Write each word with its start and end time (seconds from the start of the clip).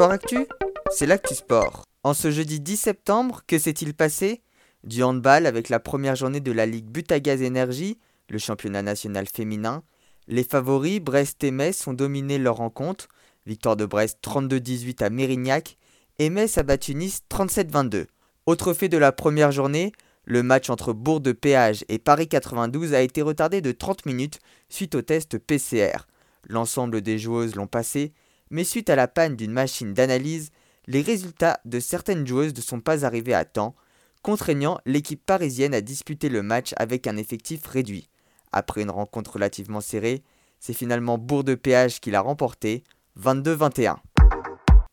Sport 0.00 0.12
Actu, 0.12 0.46
c'est 0.90 1.04
l'actu 1.04 1.34
sport. 1.34 1.84
En 2.04 2.14
ce 2.14 2.30
jeudi 2.30 2.58
10 2.58 2.78
septembre, 2.78 3.42
que 3.46 3.58
s'est-il 3.58 3.92
passé? 3.92 4.40
Du 4.82 5.02
handball 5.02 5.44
avec 5.44 5.68
la 5.68 5.78
première 5.78 6.16
journée 6.16 6.40
de 6.40 6.52
la 6.52 6.64
Ligue 6.64 6.86
Butagaz 6.86 7.42
Énergie, 7.42 7.98
le 8.30 8.38
championnat 8.38 8.80
national 8.80 9.26
féminin. 9.26 9.82
Les 10.26 10.42
favoris, 10.42 11.00
Brest 11.00 11.44
et 11.44 11.50
Metz, 11.50 11.86
ont 11.86 11.92
dominé 11.92 12.38
leur 12.38 12.56
rencontre. 12.56 13.08
Victoire 13.44 13.76
de 13.76 13.84
Brest 13.84 14.20
32-18 14.24 15.04
à 15.04 15.10
Mérignac 15.10 15.76
et 16.18 16.30
Metz 16.30 16.56
a 16.56 16.62
battu 16.62 16.94
Nice 16.94 17.20
37-22. 17.30 18.06
Autre 18.46 18.72
fait 18.72 18.88
de 18.88 18.96
la 18.96 19.12
première 19.12 19.52
journée, 19.52 19.92
le 20.24 20.42
match 20.42 20.70
entre 20.70 20.94
Bourg 20.94 21.20
de 21.20 21.32
Péage 21.32 21.84
et 21.90 21.98
Paris 21.98 22.26
92 22.26 22.94
a 22.94 23.02
été 23.02 23.20
retardé 23.20 23.60
de 23.60 23.72
30 23.72 24.06
minutes 24.06 24.38
suite 24.70 24.94
au 24.94 25.02
test 25.02 25.36
PCR. 25.36 26.06
L'ensemble 26.48 27.02
des 27.02 27.18
joueuses 27.18 27.54
l'ont 27.54 27.66
passé, 27.66 28.14
mais 28.50 28.64
suite 28.64 28.90
à 28.90 28.96
la 28.96 29.08
panne 29.08 29.36
d'une 29.36 29.52
machine 29.52 29.94
d'analyse, 29.94 30.50
les 30.86 31.02
résultats 31.02 31.60
de 31.64 31.80
certaines 31.80 32.26
joueuses 32.26 32.54
ne 32.54 32.60
sont 32.60 32.80
pas 32.80 33.04
arrivés 33.04 33.34
à 33.34 33.44
temps, 33.44 33.74
contraignant 34.22 34.78
l'équipe 34.86 35.24
parisienne 35.24 35.74
à 35.74 35.80
disputer 35.80 36.28
le 36.28 36.42
match 36.42 36.74
avec 36.76 37.06
un 37.06 37.16
effectif 37.16 37.66
réduit. 37.66 38.08
Après 38.52 38.82
une 38.82 38.90
rencontre 38.90 39.34
relativement 39.34 39.80
serrée, 39.80 40.22
c'est 40.58 40.74
finalement 40.74 41.16
Bourg 41.16 41.44
de 41.44 41.54
Péage 41.54 42.00
qui 42.00 42.10
l'a 42.10 42.20
remporté, 42.20 42.84
22-21. 43.18 43.96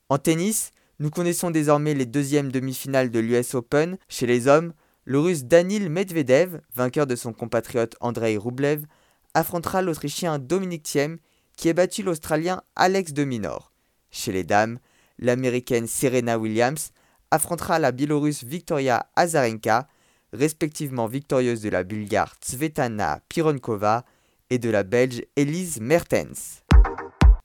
En 0.09 0.17
tennis, 0.17 0.71
nous 0.99 1.09
connaissons 1.09 1.51
désormais 1.51 1.93
les 1.93 2.05
deuxièmes 2.05 2.51
demi-finales 2.51 3.11
de 3.11 3.19
l'US 3.19 3.53
Open. 3.53 3.97
Chez 4.07 4.25
les 4.25 4.47
hommes, 4.47 4.73
le 5.03 5.19
russe 5.19 5.43
Danil 5.43 5.89
Medvedev, 5.89 6.61
vainqueur 6.73 7.07
de 7.07 7.15
son 7.15 7.33
compatriote 7.33 7.95
Andrei 7.99 8.37
Rublev, 8.37 8.85
affrontera 9.33 9.81
l'Autrichien 9.81 10.39
Dominic 10.39 10.83
Thiem 10.83 11.17
qui 11.57 11.69
a 11.69 11.73
battu 11.73 12.03
l'Australien 12.03 12.61
Alex 12.75 13.11
de 13.11 13.25
Minor. 13.25 13.73
Chez 14.11 14.31
les 14.31 14.43
dames, 14.45 14.79
l'Américaine 15.19 15.87
Serena 15.87 16.37
Williams 16.37 16.91
affrontera 17.31 17.79
la 17.79 17.91
Biélorusse 17.91 18.43
Victoria 18.45 19.07
Azarenka, 19.15 19.87
respectivement 20.31 21.07
victorieuse 21.07 21.61
de 21.61 21.69
la 21.69 21.83
Bulgare 21.83 22.35
Tsvetana 22.39 23.19
Pironkova 23.27 24.05
et 24.49 24.59
de 24.59 24.69
la 24.69 24.83
Belge 24.83 25.23
Elise 25.35 25.81
Mertens. 25.81 26.63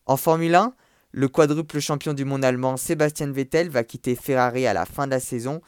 En 0.06 0.16
Formule 0.16 0.54
1, 0.54 0.74
le 1.12 1.28
quadruple 1.28 1.80
champion 1.80 2.12
du 2.12 2.24
monde 2.24 2.44
allemand 2.44 2.76
Sébastien 2.76 3.32
Vettel 3.32 3.70
va 3.70 3.82
quitter 3.82 4.14
Ferrari 4.14 4.66
à 4.66 4.74
la 4.74 4.86
fin 4.86 5.06
de 5.06 5.12
la 5.12 5.20
saison 5.20 5.60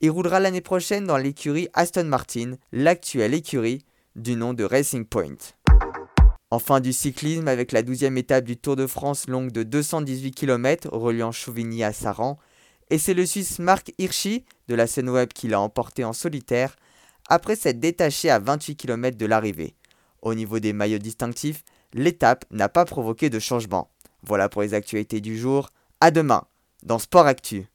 et 0.00 0.08
roulera 0.08 0.40
l'année 0.40 0.60
prochaine 0.60 1.06
dans 1.06 1.16
l'écurie 1.16 1.68
Aston 1.72 2.04
Martin, 2.04 2.54
l'actuelle 2.72 3.34
écurie 3.34 3.84
du 4.16 4.34
nom 4.36 4.54
de 4.54 4.64
Racing 4.64 5.06
Point. 5.06 5.36
Enfin 6.52 6.80
du 6.80 6.92
cyclisme 6.92 7.48
avec 7.48 7.72
la 7.72 7.82
douzième 7.82 8.18
étape 8.18 8.44
du 8.44 8.58
Tour 8.58 8.76
de 8.76 8.86
France 8.86 9.26
longue 9.26 9.52
de 9.52 9.62
218 9.62 10.32
km 10.32 10.90
reliant 10.92 11.32
Chauvigny 11.32 11.82
à 11.82 11.94
Saran. 11.94 12.38
Et 12.90 12.98
c'est 12.98 13.14
le 13.14 13.24
Suisse 13.24 13.58
Marc 13.58 13.94
Hirschi 13.96 14.44
de 14.68 14.74
la 14.74 14.86
scène 14.86 15.08
web 15.08 15.30
qui 15.32 15.48
l'a 15.48 15.58
emporté 15.58 16.04
en 16.04 16.12
solitaire 16.12 16.76
après 17.30 17.56
s'être 17.56 17.80
détaché 17.80 18.28
à 18.28 18.38
28 18.38 18.76
km 18.76 19.16
de 19.16 19.24
l'arrivée. 19.24 19.76
Au 20.20 20.34
niveau 20.34 20.58
des 20.58 20.74
maillots 20.74 20.98
distinctifs, 20.98 21.64
l'étape 21.94 22.44
n'a 22.50 22.68
pas 22.68 22.84
provoqué 22.84 23.30
de 23.30 23.38
changement. 23.38 23.90
Voilà 24.22 24.50
pour 24.50 24.60
les 24.60 24.74
actualités 24.74 25.22
du 25.22 25.38
jour. 25.38 25.70
À 26.02 26.10
demain 26.10 26.44
dans 26.82 26.98
Sport 26.98 27.28
Actu. 27.28 27.71